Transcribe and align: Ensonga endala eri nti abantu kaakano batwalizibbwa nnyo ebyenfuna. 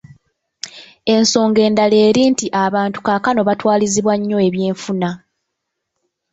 Ensonga 1.15 1.59
endala 1.67 1.97
eri 2.07 2.23
nti 2.31 2.45
abantu 2.65 2.97
kaakano 3.05 3.39
batwalizibbwa 3.47 4.13
nnyo 4.17 4.37
ebyenfuna. 4.47 5.09